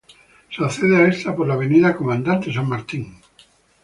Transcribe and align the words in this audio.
Se 0.49 0.65
accede 0.65 0.95
a 0.97 1.07
esta 1.09 1.35
por 1.35 1.45
la 1.47 1.53
avenida 1.53 1.95
Comandante 1.95 2.51
San 2.51 2.67
Martín. 2.67 3.21